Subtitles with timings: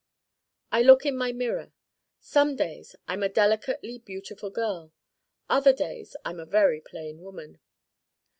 [0.71, 1.73] I look in my mirror.
[2.19, 4.93] Some days I'm a delicately beautiful girl.
[5.47, 7.59] Other days I'm a very plain woman.